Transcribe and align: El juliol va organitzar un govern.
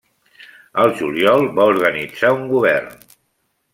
El 0.83 0.93
juliol 1.01 1.45
va 1.59 1.67
organitzar 1.73 2.33
un 2.39 2.49
govern. 2.55 2.91